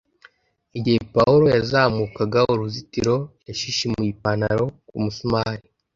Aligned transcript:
Igihe 0.77 0.99
Pawulo 1.15 1.45
yazamukaga 1.55 2.39
uruzitiro, 2.53 3.15
yashishimuye 3.47 4.07
ipantaro 4.15 4.65
ku 4.87 4.95
musumari 5.03 5.65